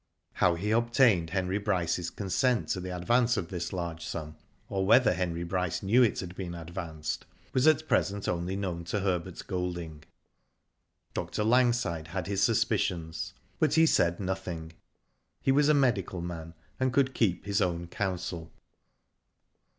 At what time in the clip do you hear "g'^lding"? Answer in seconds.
9.35-10.01